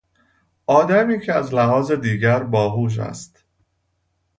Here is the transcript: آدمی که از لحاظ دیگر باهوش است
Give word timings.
آدمی 0.67 1.19
که 1.21 1.33
از 1.33 1.53
لحاظ 1.53 1.91
دیگر 1.91 2.43
باهوش 2.43 2.99
است 2.99 3.45